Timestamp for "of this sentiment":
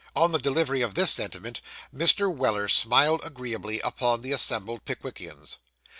0.81-1.61